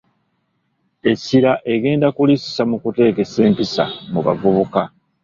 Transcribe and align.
Essira 1.11 1.51
agenda 1.73 2.07
kulissa 2.15 2.61
mu 2.69 2.77
kuteekesa 2.83 3.37
empisa 3.47 3.83
mu 4.11 4.19
bavubuka 4.25 4.81